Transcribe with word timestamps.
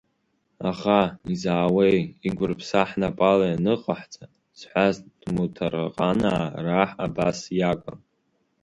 Аӷа 0.69 1.01
изаауеи, 1.33 1.99
игәырԥса 2.27 2.81
ҳнапала 2.89 3.45
ианыҟаҳҵа 3.49 4.25
зҳәаз 4.59 4.95
ҭмутараҟанаа 5.21 6.45
раҳ 6.65 6.91
Абас 7.05 7.39
иакәан. 7.59 7.99